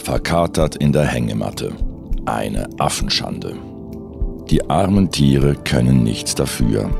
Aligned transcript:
verkatert 0.00 0.76
in 0.76 0.92
der 0.92 1.06
Hängematte. 1.06 1.72
Eine 2.24 2.68
Affenschande. 2.78 3.54
Die 4.48 4.68
armen 4.68 5.10
Tiere 5.10 5.54
können 5.54 6.02
nichts 6.02 6.34
dafür, 6.34 6.90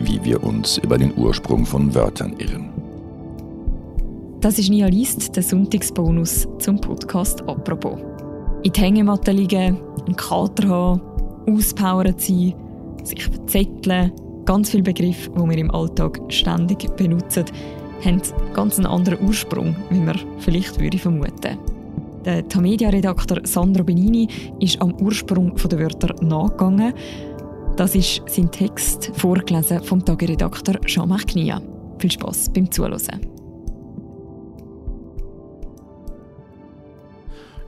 wie 0.00 0.22
wir 0.24 0.42
uns 0.44 0.76
über 0.78 0.98
den 0.98 1.16
Ursprung 1.16 1.64
von 1.64 1.94
Wörtern 1.94 2.34
irren. 2.38 2.68
Das 4.40 4.58
ist 4.58 4.68
Nia 4.68 4.86
Liest, 4.88 5.34
der 5.34 5.42
Sonntagsbonus 5.42 6.46
zum 6.58 6.80
Podcast 6.80 7.42
«Apropos». 7.48 7.98
In 8.62 8.72
die 8.72 8.80
Hängematte 8.80 9.32
liegen, 9.32 9.78
einen 10.06 10.16
Kater 10.16 10.68
haben, 10.68 11.00
auspowert 11.48 12.20
sein, 12.20 12.54
sich 13.04 13.24
verzetteln, 13.24 14.12
ganz 14.44 14.70
viele 14.70 14.82
Begriffe, 14.82 15.30
die 15.30 15.48
wir 15.48 15.58
im 15.58 15.70
Alltag 15.70 16.20
ständig 16.28 16.88
benutzen, 16.96 17.44
haben 18.04 18.20
ganz 18.52 18.76
einen 18.76 18.86
anderen 18.86 19.26
Ursprung, 19.26 19.74
wie 19.90 20.00
man 20.00 20.20
vielleicht 20.38 20.78
würde 20.78 20.98
vermuten 20.98 21.56
Der 22.26 22.48
Tamedia-Redakteur 22.48 23.42
Sandro 23.44 23.84
Benini 23.84 24.26
ist 24.58 24.82
am 24.82 24.92
Ursprung 24.94 25.54
der 25.54 25.78
Wörter 25.78 26.12
nachgegangen. 26.24 26.92
Das 27.76 27.94
ist 27.94 28.20
sein 28.26 28.50
Text, 28.50 29.12
vorgelesen 29.14 29.80
vom 29.84 30.04
Tageredakteur 30.04 30.80
Jean-Marc 30.80 31.28
Knia. 31.28 31.62
Viel 32.00 32.10
Spaß 32.10 32.52
beim 32.52 32.68
Zuhören. 32.68 33.20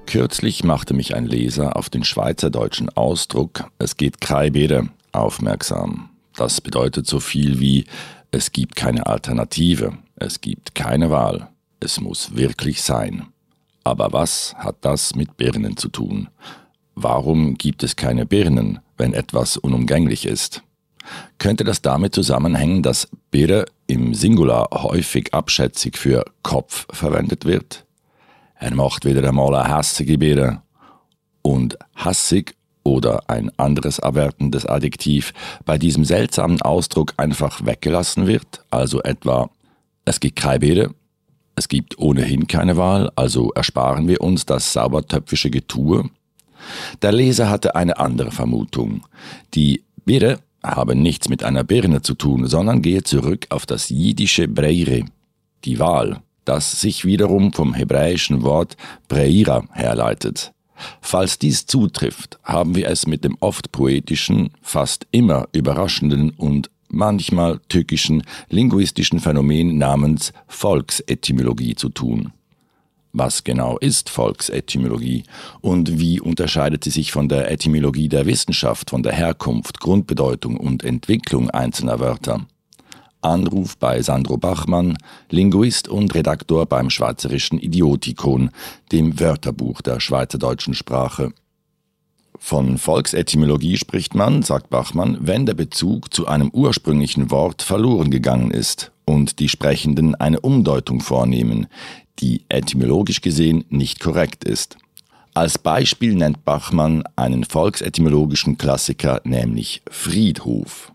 Kürzlich 0.07 0.65
machte 0.65 0.93
mich 0.93 1.15
ein 1.15 1.27
Leser 1.27 1.77
auf 1.77 1.88
den 1.88 2.02
schweizerdeutschen 2.02 2.88
Ausdruck 2.97 3.71
Es 3.79 3.97
geht 3.97 4.21
Kreibede 4.21 4.88
aufmerksam. 5.13 6.11
Das 6.37 6.61
bedeutet 6.61 7.07
so 7.07 7.21
viel 7.21 7.61
wie 7.61 7.85
Es 8.33 8.51
gibt 8.51 8.75
keine 8.75 9.07
Alternative, 9.07 9.93
es 10.16 10.41
gibt 10.41 10.75
keine 10.75 11.11
Wahl, 11.13 11.47
es 11.79 12.01
muss 12.01 12.35
wirklich 12.35 12.83
sein. 12.83 13.29
Aber 13.89 14.13
was 14.13 14.55
hat 14.59 14.77
das 14.83 15.15
mit 15.15 15.39
Birnen 15.39 15.79
zu 15.79 15.89
tun? 15.89 16.29
Warum 16.95 17.55
gibt 17.55 17.83
es 17.83 17.97
keine 17.97 18.27
Birnen, 18.27 18.81
wenn 18.99 19.15
etwas 19.15 19.57
unumgänglich 19.57 20.27
ist? 20.27 20.63
Könnte 21.39 21.65
das 21.65 21.81
damit 21.81 22.15
zusammenhängen, 22.15 22.83
dass 22.83 23.09
Birre 23.31 23.65
im 23.87 24.13
Singular 24.13 24.69
häufig 24.73 25.33
abschätzig 25.33 25.97
für 25.97 26.27
Kopf 26.43 26.87
verwendet 26.91 27.47
wird? 27.47 27.87
Er 28.57 28.75
macht 28.75 29.07
wieder 29.07 29.27
einmal 29.27 29.55
eine 29.55 29.75
hässige 29.75 30.19
Birne. 30.19 30.61
Und 31.41 31.79
hassig 31.97 32.57
oder 32.83 33.23
ein 33.31 33.51
anderes 33.57 34.01
abwertendes 34.01 34.66
Adjektiv 34.66 35.33
bei 35.65 35.79
diesem 35.79 36.05
seltsamen 36.05 36.61
Ausdruck 36.61 37.15
einfach 37.16 37.65
weggelassen 37.65 38.27
wird, 38.27 38.66
also 38.71 39.01
etwa 39.03 39.49
es 40.05 40.21
gibt 40.21 40.37
keine 40.37 40.59
Birne, 40.59 40.95
es 41.59 41.68
gibt 41.68 41.98
ohnehin 41.98 42.46
keine 42.46 42.76
Wahl, 42.76 43.10
also 43.16 43.51
ersparen 43.52 44.09
wir 44.09 44.20
uns 44.20 44.46
das 44.46 44.73
saubertöpfische 44.73 45.51
Getue. 45.51 46.09
Der 47.02 47.12
Leser 47.12 47.51
hatte 47.51 47.74
eine 47.74 47.98
andere 47.98 48.30
Vermutung. 48.30 49.02
Die 49.54 49.84
Birne 50.04 50.38
habe 50.62 50.95
nichts 50.95 51.29
mit 51.29 51.45
einer 51.45 51.64
Birne 51.64 52.02
zu 52.02 52.14
tun, 52.14 52.46
sondern 52.46 52.82
gehe 52.82 53.02
zurück 53.02 53.46
auf 53.51 53.66
das 53.66 53.90
jiddische 53.90 54.48
Breire, 54.48 55.04
die 55.64 55.79
Wahl 55.79 56.23
das 56.48 56.80
sich 56.80 57.04
wiederum 57.04 57.52
vom 57.52 57.74
hebräischen 57.74 58.42
Wort 58.42 58.76
Breira 59.06 59.64
herleitet. 59.73 60.52
Falls 61.02 61.38
dies 61.38 61.66
zutrifft, 61.66 62.38
haben 62.42 62.74
wir 62.74 62.88
es 62.88 63.06
mit 63.06 63.23
dem 63.23 63.36
oft 63.40 63.70
poetischen, 63.70 64.50
fast 64.62 65.06
immer 65.10 65.48
überraschenden 65.53 66.31
und 66.31 66.70
manchmal 66.89 67.61
tückischen 67.69 68.22
linguistischen 68.49 69.21
Phänomen 69.21 69.78
namens 69.78 70.33
Volksetymologie 70.47 71.75
zu 71.75 71.89
tun. 71.89 72.33
Was 73.12 73.43
genau 73.43 73.78
ist 73.78 74.11
Volksetymologie 74.11 75.25
und 75.61 75.99
wie 75.99 76.21
unterscheidet 76.21 76.84
sie 76.84 76.91
sich 76.91 77.11
von 77.11 77.28
der 77.28 77.50
Etymologie 77.50 78.09
der 78.09 78.27
Wissenschaft, 78.27 78.91
von 78.91 79.03
der 79.03 79.12
Herkunft, 79.12 79.81
Grundbedeutung 79.81 80.56
und 80.56 80.84
Entwicklung 80.84 81.50
einzelner 81.50 82.00
Wörter? 82.00 82.47
Anruf 83.21 83.77
bei 83.77 84.00
Sandro 84.03 84.37
Bachmann, 84.37 84.97
Linguist 85.31 85.88
und 85.88 86.15
Redaktor 86.15 86.66
beim 86.66 86.91
Schweizerischen 86.91 87.59
Idiotikon, 87.59 88.50
dem 88.93 89.19
Wörterbuch 89.19 89.81
der 89.81 90.00
schweizerdeutschen 90.00 90.75
Sprache. 90.75 91.32
Von 92.38 92.78
Volksetymologie 92.78 93.76
spricht 93.76 94.15
man, 94.15 94.43
sagt 94.43 94.71
Bachmann, 94.71 95.19
wenn 95.21 95.44
der 95.44 95.54
Bezug 95.54 96.15
zu 96.15 96.26
einem 96.26 96.50
ursprünglichen 96.50 97.31
Wort 97.31 97.62
verloren 97.62 98.10
gegangen 98.10 98.50
ist 98.50 98.93
und 99.04 99.38
die 99.38 99.49
Sprechenden 99.49 100.15
eine 100.15 100.41
Umdeutung 100.41 101.00
vornehmen, 101.00 101.66
die 102.21 102.43
etymologisch 102.48 103.21
gesehen 103.21 103.65
nicht 103.69 104.00
korrekt 104.00 104.44
ist. 104.44 104.77
Als 105.34 105.59
Beispiel 105.59 106.15
nennt 106.15 106.44
Bachmann 106.44 107.04
einen 107.16 107.44
volksetymologischen 107.44 108.59
Klassiker, 108.59 109.21
nämlich 109.25 109.82
Friedhof 109.91 110.91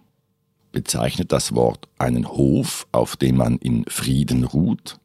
bezeichnet 0.73 1.31
das 1.31 1.55
Wort 1.55 1.87
einen 1.97 2.27
Hof, 2.27 2.87
auf 2.91 3.15
dem 3.15 3.37
man 3.37 3.57
in 3.59 3.85
Frieden 3.87 4.43
ruht? 4.43 4.97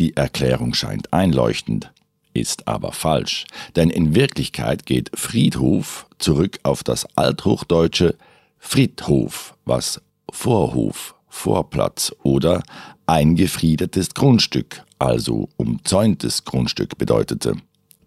Die 0.00 0.16
Erklärung 0.16 0.74
scheint 0.74 1.12
einleuchtend, 1.12 1.92
ist 2.34 2.68
aber 2.68 2.92
falsch, 2.92 3.46
denn 3.76 3.90
in 3.90 4.14
Wirklichkeit 4.14 4.84
geht 4.84 5.10
Friedhof 5.14 6.06
zurück 6.18 6.58
auf 6.62 6.82
das 6.82 7.06
althochdeutsche 7.16 8.16
Friedhof, 8.58 9.54
was 9.64 10.02
Vorhof, 10.30 11.14
Vorplatz 11.28 12.14
oder 12.22 12.62
eingefriedetes 13.06 14.14
Grundstück, 14.14 14.82
also 14.98 15.48
umzäuntes 15.56 16.44
Grundstück 16.44 16.98
bedeutete. 16.98 17.56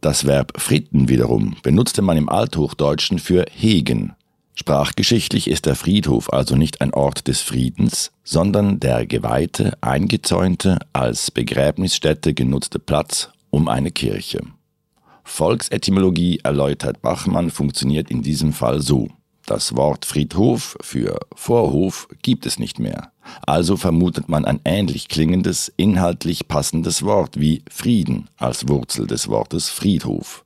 Das 0.01 0.25
Verb 0.25 0.59
fritten 0.59 1.09
wiederum 1.09 1.55
benutzte 1.63 2.01
man 2.01 2.17
im 2.17 2.29
Althochdeutschen 2.29 3.19
für 3.19 3.45
hegen, 3.51 4.15
Sprachgeschichtlich 4.59 5.47
ist 5.51 5.67
der 5.67 5.75
Friedhof 5.75 6.33
also 6.33 6.55
nicht 6.55 6.81
ein 6.81 6.91
Ort 6.91 7.27
des 7.27 7.41
Friedens, 7.41 8.11
sondern 8.23 8.79
der 8.79 9.05
geweihte, 9.05 9.77
eingezäunte, 9.81 10.79
als 10.93 11.29
Begräbnisstätte 11.29 12.33
genutzte 12.33 12.79
Platz 12.79 13.29
um 13.57 13.67
eine 13.67 13.89
Kirche. 13.89 14.41
Volksetymologie, 15.23 16.41
erläutert 16.43 17.01
Bachmann, 17.01 17.49
funktioniert 17.49 18.11
in 18.11 18.21
diesem 18.21 18.53
Fall 18.53 18.81
so. 18.81 19.09
Das 19.47 19.75
Wort 19.75 20.05
Friedhof 20.05 20.77
für 20.81 21.19
Vorhof 21.35 22.07
gibt 22.21 22.45
es 22.45 22.59
nicht 22.59 22.79
mehr. 22.79 23.11
Also 23.47 23.75
vermutet 23.75 24.29
man 24.29 24.45
ein 24.45 24.59
ähnlich 24.63 25.07
klingendes, 25.07 25.73
inhaltlich 25.75 26.47
passendes 26.47 27.01
Wort 27.03 27.39
wie 27.39 27.63
Frieden 27.69 28.29
als 28.37 28.67
Wurzel 28.67 29.07
des 29.07 29.27
Wortes 29.27 29.69
Friedhof. 29.69 30.45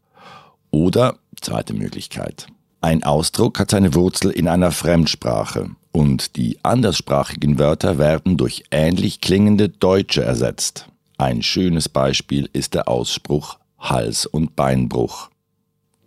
Oder, 0.72 1.18
zweite 1.42 1.74
Möglichkeit, 1.74 2.48
ein 2.80 3.04
Ausdruck 3.04 3.60
hat 3.60 3.72
seine 3.72 3.94
Wurzel 3.94 4.32
in 4.32 4.48
einer 4.48 4.72
Fremdsprache 4.72 5.70
und 5.92 6.38
die 6.38 6.64
anderssprachigen 6.64 7.60
Wörter 7.60 7.98
werden 7.98 8.38
durch 8.38 8.64
ähnlich 8.72 9.20
klingende 9.20 9.68
deutsche 9.68 10.24
ersetzt. 10.24 10.88
Ein 11.22 11.44
schönes 11.44 11.88
Beispiel 11.88 12.50
ist 12.52 12.74
der 12.74 12.88
Ausspruch 12.88 13.60
Hals- 13.78 14.26
und 14.26 14.56
Beinbruch. 14.56 15.30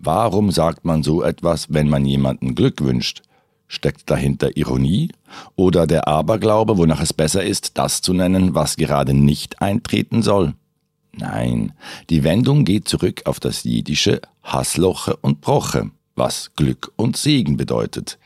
Warum 0.01 0.51
sagt 0.51 0.85
man 0.85 1.05
so 1.05 1.23
etwas, 1.23 1.73
wenn 1.73 1.89
man 1.89 2.05
jemanden 2.05 2.57
Glück 2.57 2.81
wünscht? 2.81 3.23
Steckt 3.69 4.11
dahinter 4.11 4.57
Ironie 4.57 5.13
oder 5.55 5.87
der 5.87 6.09
Aberglaube, 6.09 6.79
wonach 6.79 7.01
es 7.01 7.13
besser 7.13 7.45
ist, 7.45 7.79
das 7.79 8.03
zu 8.03 8.13
nennen, 8.13 8.57
was 8.57 8.75
gerade 8.75 9.15
nicht 9.15 9.63
eintreten 9.63 10.21
soll? 10.21 10.55
Nein, 11.13 11.75
die 12.11 12.25
Wendung 12.25 12.65
geht 12.65 12.89
zurück 12.89 13.23
auf 13.27 13.39
das 13.39 13.63
jiddische 13.63 14.21
Hassloche 14.43 15.15
und 15.15 15.41
Broche 15.41 15.93
was 16.17 16.51
Glück 16.57 16.93
und 16.97 17.17
Segen 17.17 17.57
bedeutet. 17.57 18.19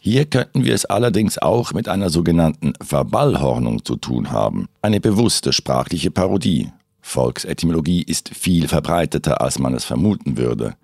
Hier 0.00 0.24
könnten 0.24 0.64
wir 0.64 0.74
es 0.74 0.84
allerdings 0.84 1.38
auch 1.38 1.72
mit 1.72 1.88
einer 1.88 2.10
sogenannten 2.10 2.72
Verballhornung 2.82 3.84
zu 3.84 3.96
tun 3.96 4.30
haben, 4.30 4.68
eine 4.80 5.00
bewusste 5.00 5.52
sprachliche 5.52 6.10
Parodie. 6.10 6.70
Volksetymologie 7.00 8.02
ist 8.02 8.28
viel 8.28 8.68
verbreiteter, 8.68 9.40
als 9.40 9.58
man 9.58 9.74
es 9.74 9.84
vermuten 9.84 10.36
würde. 10.36 10.74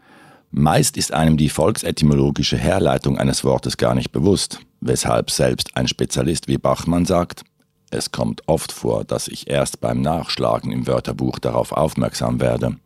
Meist 0.51 0.97
ist 0.97 1.13
einem 1.13 1.37
die 1.37 1.51
volksetymologische 1.51 2.57
Herleitung 2.57 3.19
eines 3.19 3.45
Wortes 3.45 3.77
gar 3.77 3.95
nicht 3.95 4.13
bewusst, 4.13 4.61
weshalb 4.81 5.31
selbst 5.31 5.77
ein 5.77 5.89
Spezialist 5.89 6.49
wie 6.49 6.59
Bachmann 6.59 7.05
sagt, 7.05 7.45
es 7.91 8.13
kommt 8.13 8.43
oft 8.47 8.71
vor, 8.71 9.05
dass 9.05 9.29
ich 9.29 9.49
erst 9.49 9.81
beim 9.81 10.03
Nachschlagen 10.03 10.73
im 10.73 10.87
Wörterbuch 10.87 11.39
darauf 11.39 11.73
aufmerksam 11.73 12.41
werde. 12.41 12.77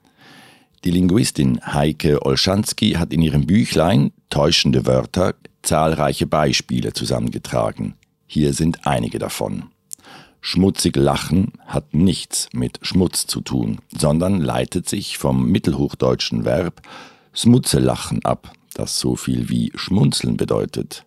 Die 0.85 0.91
Linguistin 0.91 1.61
Heike 1.65 2.27
Olschanski 2.27 2.95
hat 2.95 3.13
in 3.13 3.23
ihrem 3.23 3.47
Büchlein 3.47 4.11
Täuschende 4.31 4.85
Wörter 4.85 5.37
zahlreiche 5.63 6.27
Beispiele 6.27 6.93
zusammengetragen. 6.93 7.95
Hier 8.27 8.53
sind 8.53 8.85
einige 8.85 9.21
davon. 9.21 9.67
Schmutzig 10.41 10.97
lachen 10.97 11.53
hat 11.67 11.95
nichts 11.95 12.49
mit 12.53 12.81
Schmutz 12.83 13.29
zu 13.29 13.43
tun, 13.43 13.79
sondern 13.97 14.41
leitet 14.41 14.89
sich 14.89 15.19
vom 15.19 15.49
mittelhochdeutschen 15.53 16.45
Verb 16.45 16.83
Smutzelachen 17.33 18.25
ab, 18.25 18.53
das 18.75 18.99
so 18.99 19.15
viel 19.15 19.49
wie 19.49 19.71
schmunzeln 19.77 20.37
bedeutet. 20.37 21.05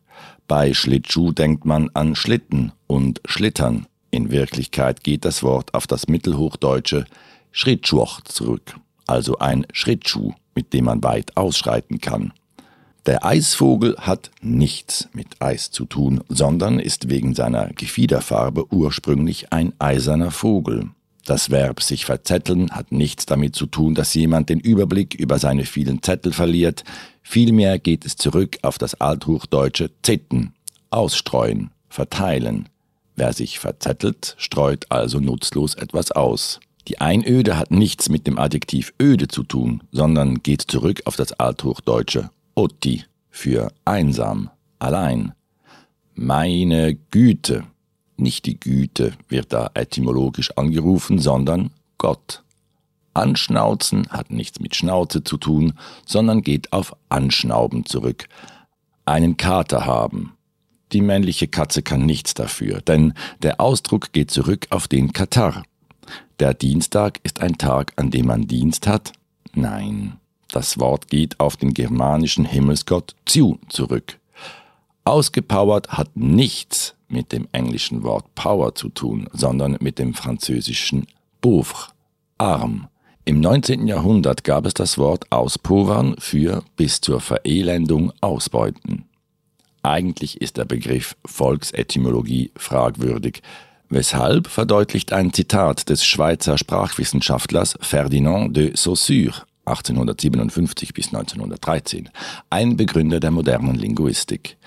Bei 0.47 0.73
Schlittschuh 0.73 1.33
denkt 1.33 1.65
man 1.65 1.89
an 1.93 2.15
Schlitten 2.15 2.71
und 2.87 3.19
Schlittern. 3.25 3.87
In 4.09 4.31
Wirklichkeit 4.31 5.03
geht 5.03 5.25
das 5.25 5.43
Wort 5.43 5.73
auf 5.73 5.85
das 5.85 6.07
mittelhochdeutsche 6.07 7.03
Schrittschuch 7.51 8.21
zurück 8.21 8.75
also 9.07 9.37
ein 9.37 9.65
Schrittschuh, 9.71 10.33
mit 10.55 10.73
dem 10.73 10.85
man 10.85 11.03
weit 11.03 11.35
ausschreiten 11.37 11.99
kann. 11.99 12.33
Der 13.05 13.23
Eisvogel 13.23 13.95
hat 13.99 14.31
nichts 14.41 15.09
mit 15.13 15.39
Eis 15.39 15.69
zu 15.69 15.85
tun, 15.85 16.23
sondern 16.27 16.79
ist 16.79 17.07
wegen 17.09 17.35
seiner 17.35 17.69
Gefiederfarbe 17.73 18.73
ursprünglich 18.73 19.53
ein 19.53 19.73
eiserner 19.77 20.31
Vogel. 20.31 20.89
Das 21.23 21.51
Verb 21.51 21.81
sich 21.81 22.05
verzetteln 22.05 22.71
hat 22.71 22.91
nichts 22.91 23.25
damit 23.25 23.55
zu 23.55 23.67
tun, 23.67 23.93
dass 23.93 24.13
jemand 24.13 24.49
den 24.49 24.59
Überblick 24.59 25.13
über 25.13 25.37
seine 25.37 25.65
vielen 25.65 26.01
Zettel 26.01 26.33
verliert, 26.33 26.83
vielmehr 27.21 27.77
geht 27.77 28.05
es 28.05 28.15
zurück 28.15 28.57
auf 28.63 28.77
das 28.77 28.99
althochdeutsche 29.01 29.91
zitten, 30.01 30.53
ausstreuen, 30.89 31.71
verteilen. 31.89 32.69
Wer 33.15 33.33
sich 33.33 33.59
verzettelt, 33.59 34.35
streut 34.37 34.85
also 34.89 35.19
nutzlos 35.19 35.75
etwas 35.75 36.11
aus. 36.11 36.59
Die 36.87 37.01
Einöde 37.01 37.57
hat 37.57 37.71
nichts 37.71 38.09
mit 38.09 38.27
dem 38.27 38.37
Adjektiv 38.37 38.93
öde 39.01 39.27
zu 39.27 39.43
tun, 39.43 39.83
sondern 39.91 40.43
geht 40.43 40.61
zurück 40.61 41.01
auf 41.05 41.15
das 41.15 41.33
althochdeutsche 41.33 42.29
Otti 42.53 43.03
für 43.29 43.71
einsam, 43.85 44.49
allein. 44.77 45.33
Meine 46.13 46.95
Güte, 47.11 47.63
nicht 48.17 48.45
die 48.45 48.59
Güte 48.59 49.13
wird 49.27 49.51
da 49.51 49.71
etymologisch 49.73 50.51
angerufen, 50.57 51.19
sondern 51.19 51.71
Gott. 51.97 52.43
Anschnauzen 53.13 54.07
hat 54.09 54.29
nichts 54.29 54.59
mit 54.59 54.75
Schnauze 54.75 55.23
zu 55.23 55.37
tun, 55.37 55.73
sondern 56.05 56.41
geht 56.41 56.71
auf 56.71 56.95
Anschnauben 57.09 57.85
zurück. 57.85 58.27
Einen 59.05 59.37
Kater 59.37 59.85
haben. 59.85 60.33
Die 60.91 61.01
männliche 61.01 61.47
Katze 61.47 61.81
kann 61.81 62.05
nichts 62.05 62.33
dafür, 62.35 62.81
denn 62.81 63.13
der 63.41 63.59
Ausdruck 63.59 64.13
geht 64.13 64.31
zurück 64.31 64.67
auf 64.69 64.87
den 64.87 65.13
Katar. 65.13 65.63
Der 66.39 66.53
Dienstag 66.53 67.19
ist 67.23 67.41
ein 67.41 67.57
Tag, 67.57 67.93
an 67.95 68.11
dem 68.11 68.27
man 68.27 68.47
Dienst 68.47 68.87
hat? 68.87 69.13
Nein. 69.53 70.17
Das 70.51 70.79
Wort 70.79 71.09
geht 71.09 71.39
auf 71.39 71.57
den 71.57 71.73
germanischen 71.73 72.45
Himmelsgott 72.45 73.15
Ziu 73.25 73.57
zurück. 73.67 74.19
Ausgepowert 75.03 75.89
hat 75.89 76.15
nichts 76.15 76.95
mit 77.07 77.31
dem 77.31 77.47
englischen 77.51 78.03
Wort 78.03 78.33
Power 78.35 78.73
zu 78.75 78.89
tun, 78.89 79.27
sondern 79.33 79.77
mit 79.79 79.99
dem 79.99 80.13
französischen 80.13 81.07
pauvre, 81.41 81.91
arm. 82.37 82.87
Im 83.23 83.39
19. 83.39 83.87
Jahrhundert 83.87 84.43
gab 84.43 84.65
es 84.65 84.73
das 84.73 84.97
Wort 84.97 85.31
auspowern 85.31 86.15
für 86.19 86.63
bis 86.75 87.01
zur 87.01 87.19
Verelendung 87.19 88.13
ausbeuten. 88.21 89.05
Eigentlich 89.81 90.41
ist 90.41 90.57
der 90.57 90.65
Begriff 90.65 91.15
Volksetymologie 91.25 92.51
fragwürdig. 92.55 93.41
Weshalb 93.95 94.49
verdeutlicht 94.49 95.13
ein 95.13 95.31
Zitat 95.31 95.87
des 95.89 96.03
Schweizer 96.03 96.57
Sprachwissenschaftlers 96.57 97.77
Ferdinand 97.79 98.53
de 98.53 98.75
Saussure 98.75 99.43
1857 99.63 100.93
bis 100.93 101.13
1913, 101.13 102.09
ein 102.49 102.75
Begründer 102.75 103.21
der 103.21 103.31
modernen 103.31 103.75
Linguistik. 103.75 104.57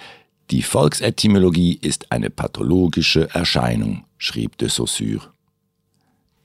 Die 0.50 0.62
Volksetymologie 0.62 1.78
ist 1.78 2.10
eine 2.10 2.30
pathologische 2.30 3.28
Erscheinung, 3.34 4.04
schrieb 4.16 4.56
de 4.56 4.70
Saussure. 4.70 5.28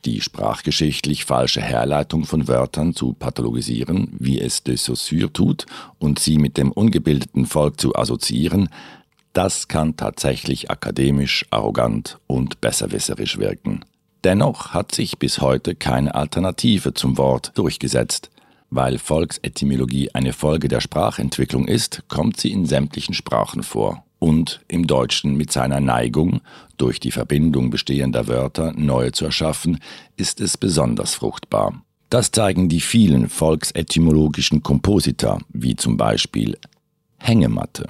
Die 0.03 0.19
sprachgeschichtlich 0.19 1.23
falsche 1.23 1.61
Herleitung 1.61 2.25
von 2.25 2.49
Wörtern 2.49 2.93
zu 2.93 3.13
pathologisieren, 3.13 4.09
wie 4.19 4.41
es 4.41 4.61
de 4.61 4.75
Saussure 4.75 5.31
tut, 5.31 5.67
und 5.99 6.19
sie 6.19 6.37
mit 6.37 6.57
dem 6.57 6.73
ungebildeten 6.73 7.45
Volk 7.45 7.79
zu 7.79 7.95
assoziieren, 7.95 8.67
das 9.33 9.67
kann 9.67 9.97
tatsächlich 9.97 10.71
akademisch, 10.71 11.45
arrogant 11.49 12.19
und 12.27 12.61
besserwisserisch 12.61 13.37
wirken. 13.37 13.83
Dennoch 14.23 14.73
hat 14.73 14.95
sich 14.95 15.17
bis 15.19 15.41
heute 15.41 15.75
keine 15.75 16.15
Alternative 16.15 16.93
zum 16.93 17.17
Wort 17.17 17.51
durchgesetzt. 17.55 18.29
Weil 18.69 18.97
Volksetymologie 18.97 20.11
eine 20.15 20.33
Folge 20.33 20.67
der 20.67 20.81
Sprachentwicklung 20.81 21.67
ist, 21.67 22.03
kommt 22.07 22.39
sie 22.39 22.51
in 22.51 22.65
sämtlichen 22.65 23.13
Sprachen 23.13 23.61
vor 23.61 24.03
und 24.17 24.61
im 24.67 24.87
Deutschen 24.87 25.35
mit 25.35 25.51
seiner 25.51 25.79
Neigung, 25.79 26.41
durch 26.77 26.99
die 26.99 27.11
Verbindung 27.11 27.69
bestehender 27.69 28.27
Wörter 28.27 28.71
neue 28.73 29.11
zu 29.11 29.25
erschaffen, 29.25 29.79
ist 30.15 30.39
es 30.39 30.57
besonders 30.57 31.13
fruchtbar. 31.15 31.83
Das 32.09 32.31
zeigen 32.31 32.69
die 32.69 32.79
vielen 32.79 33.27
volksetymologischen 33.27 34.63
Komposita, 34.63 35.39
wie 35.49 35.75
zum 35.75 35.97
Beispiel 35.97 36.57
Hängematte. 37.17 37.87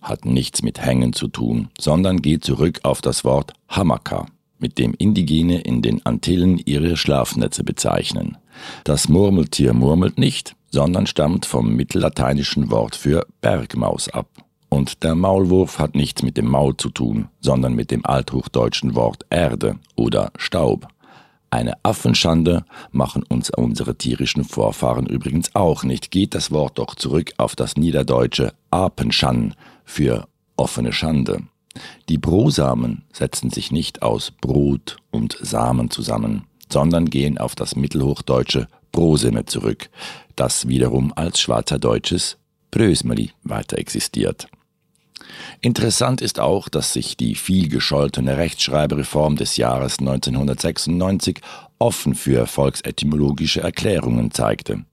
Hat 0.00 0.24
nichts 0.24 0.62
mit 0.62 0.80
Hängen 0.84 1.12
zu 1.12 1.28
tun, 1.28 1.68
sondern 1.78 2.22
geht 2.22 2.44
zurück 2.44 2.80
auf 2.82 3.00
das 3.00 3.24
Wort 3.24 3.52
Hamaka, 3.68 4.26
mit 4.58 4.78
dem 4.78 4.94
Indigene 4.94 5.60
in 5.60 5.82
den 5.82 6.04
Antillen 6.06 6.58
ihre 6.58 6.96
Schlafnetze 6.96 7.64
bezeichnen. 7.64 8.38
Das 8.84 9.08
Murmeltier 9.08 9.72
murmelt 9.72 10.18
nicht, 10.18 10.56
sondern 10.70 11.06
stammt 11.06 11.46
vom 11.46 11.74
mittellateinischen 11.74 12.70
Wort 12.70 12.96
für 12.96 13.26
Bergmaus 13.40 14.08
ab. 14.08 14.28
Und 14.68 15.02
der 15.02 15.16
Maulwurf 15.16 15.78
hat 15.78 15.96
nichts 15.96 16.22
mit 16.22 16.36
dem 16.36 16.46
Maul 16.46 16.76
zu 16.76 16.90
tun, 16.90 17.28
sondern 17.40 17.74
mit 17.74 17.90
dem 17.90 18.06
althochdeutschen 18.06 18.94
Wort 18.94 19.26
Erde 19.28 19.76
oder 19.96 20.30
Staub. 20.38 20.86
Eine 21.52 21.74
Affenschande 21.82 22.64
machen 22.92 23.24
uns 23.24 23.50
unsere 23.50 23.96
tierischen 23.96 24.44
Vorfahren 24.44 25.06
übrigens 25.06 25.52
auch 25.56 25.82
nicht. 25.82 26.12
Geht 26.12 26.36
das 26.36 26.52
Wort 26.52 26.78
doch 26.78 26.94
zurück 26.94 27.32
auf 27.38 27.56
das 27.56 27.76
niederdeutsche 27.76 28.52
Apenschan 28.70 29.54
für 29.84 30.26
offene 30.56 30.92
Schande. 30.92 31.42
Die 32.08 32.18
Brosamen 32.18 33.04
setzen 33.12 33.50
sich 33.50 33.70
nicht 33.70 34.02
aus 34.02 34.32
Brot 34.32 34.96
und 35.10 35.38
Samen 35.40 35.90
zusammen 35.90 36.46
sondern 36.72 37.10
gehen 37.10 37.38
auf 37.38 37.54
das 37.54 37.76
mittelhochdeutsche 37.76 38.68
Broseme 38.92 39.44
zurück, 39.44 39.90
das 40.36 40.68
wiederum 40.68 41.12
als 41.14 41.40
schweizerdeutsches 41.40 42.38
Brösmeli 42.70 43.32
weiter 43.42 43.78
existiert. 43.78 44.48
Interessant 45.60 46.22
ist 46.22 46.40
auch, 46.40 46.68
dass 46.68 46.92
sich 46.92 47.16
die 47.16 47.34
viel 47.34 47.68
gescholtene 47.68 48.36
Rechtschreibereform 48.36 49.36
des 49.36 49.56
Jahres 49.56 49.98
1996 49.98 51.40
offen 51.78 52.14
für 52.14 52.46
volksetymologische 52.46 53.60
Erklärungen 53.60 54.30
zeigte. 54.30 54.84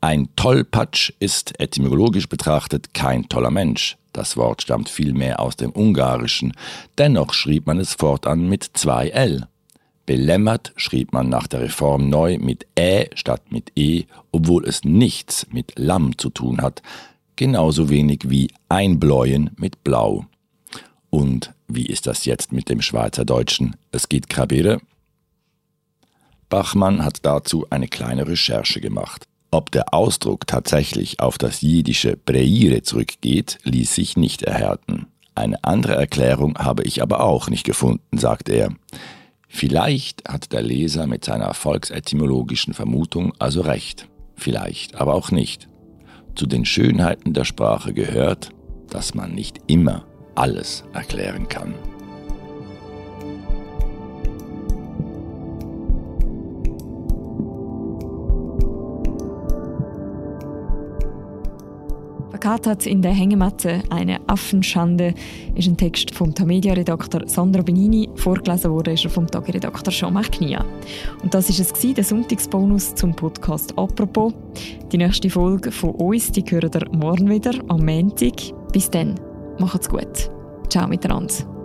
Ein 0.00 0.28
Tollpatsch 0.36 1.12
ist 1.18 1.58
etymologisch 1.58 2.28
betrachtet 2.28 2.94
kein 2.94 3.28
toller 3.28 3.50
Mensch. 3.50 3.96
Das 4.12 4.36
Wort 4.36 4.62
stammt 4.62 4.88
vielmehr 4.88 5.40
aus 5.40 5.56
dem 5.56 5.72
Ungarischen. 5.72 6.52
Dennoch 6.98 7.32
schrieb 7.32 7.66
man 7.66 7.80
es 7.80 7.94
fortan 7.94 8.48
mit 8.48 8.70
zwei 8.74 9.08
L. 9.08 9.48
Belämmert 10.06 10.72
schrieb 10.76 11.12
man 11.12 11.28
nach 11.28 11.48
der 11.48 11.62
Reform 11.62 12.08
neu 12.08 12.38
mit 12.38 12.66
Ä 12.78 13.10
statt 13.14 13.50
mit 13.50 13.72
E, 13.76 14.04
obwohl 14.30 14.64
es 14.66 14.84
nichts 14.84 15.46
mit 15.50 15.72
Lamm 15.76 16.16
zu 16.16 16.30
tun 16.30 16.62
hat, 16.62 16.80
genauso 17.34 17.90
wenig 17.90 18.30
wie 18.30 18.52
Einbläuen 18.68 19.50
mit 19.56 19.82
Blau. 19.82 20.26
Und 21.10 21.52
wie 21.66 21.86
ist 21.86 22.06
das 22.06 22.24
jetzt 22.24 22.52
mit 22.52 22.68
dem 22.68 22.82
Schweizerdeutschen? 22.82 23.76
Es 23.90 24.08
geht 24.08 24.28
Krabere? 24.28 24.80
Bachmann 26.48 27.04
hat 27.04 27.26
dazu 27.26 27.66
eine 27.68 27.88
kleine 27.88 28.26
Recherche 28.26 28.80
gemacht. 28.80 29.26
Ob 29.50 29.70
der 29.70 29.94
Ausdruck 29.94 30.46
tatsächlich 30.46 31.20
auf 31.20 31.38
das 31.38 31.62
jiddische 31.62 32.16
Breire 32.16 32.82
zurückgeht, 32.82 33.58
ließ 33.64 33.94
sich 33.94 34.16
nicht 34.16 34.42
erhärten. 34.42 35.06
Eine 35.34 35.62
andere 35.64 35.94
Erklärung 35.94 36.58
habe 36.58 36.82
ich 36.82 37.00
aber 37.00 37.20
auch 37.20 37.48
nicht 37.48 37.64
gefunden, 37.64 38.18
sagt 38.18 38.48
er. 38.48 38.74
Vielleicht 39.48 40.28
hat 40.28 40.52
der 40.52 40.62
Leser 40.62 41.06
mit 41.06 41.24
seiner 41.24 41.54
volksetymologischen 41.54 42.74
Vermutung 42.74 43.32
also 43.38 43.62
recht, 43.62 44.08
vielleicht 44.34 44.96
aber 44.96 45.14
auch 45.14 45.30
nicht. 45.30 45.68
Zu 46.34 46.46
den 46.46 46.66
Schönheiten 46.66 47.32
der 47.32 47.44
Sprache 47.44 47.94
gehört, 47.94 48.50
dass 48.90 49.14
man 49.14 49.34
nicht 49.34 49.58
immer 49.66 50.04
alles 50.34 50.84
erklären 50.92 51.48
kann. 51.48 51.74
Verkatert 62.40 62.86
in 62.86 63.02
der 63.02 63.10
Hängematte 63.10 63.82
eine 63.90 64.20
Affenschande 64.28 65.12
ist 65.56 65.66
ein 65.66 65.76
Text 65.76 66.14
vom 66.14 66.32
Tamedia-Redakteur 66.32 67.26
Sandro 67.26 67.64
Benini. 67.64 68.08
Vorgelesen 68.14 68.70
wurde 68.70 68.92
ist 68.92 69.02
er 69.02 69.10
vom 69.10 69.26
Tagiredakteur 69.26 69.92
Jean-Marc 69.92 70.30
Knia. 70.30 70.64
Und 71.20 71.34
das 71.34 71.50
ist 71.50 71.58
es 71.58 71.94
der 71.94 72.04
Sonntagsbonus 72.04 72.94
zum 72.94 73.12
Podcast 73.12 73.76
«Apropos». 73.76 74.34
Die 74.92 74.98
nächste 74.98 75.28
Folge 75.28 75.72
von 75.72 75.90
uns, 75.96 76.30
die 76.30 76.44
hören 76.48 76.70
ihr 76.72 76.96
morgen 76.96 77.28
wieder 77.28 77.54
am 77.66 77.84
Montag. 77.84 78.36
Bis 78.72 78.88
dann, 78.88 79.16
macht's 79.58 79.88
gut. 79.88 80.30
Ciao 80.68 80.86
miteinander. 80.86 81.57